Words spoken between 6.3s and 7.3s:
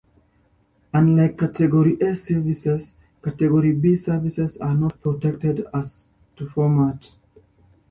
to format.